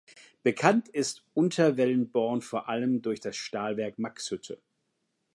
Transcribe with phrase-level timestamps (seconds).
[0.41, 4.59] Bekannt ist Unterwellenborn vor allem durch das Stahlwerk Maxhütte.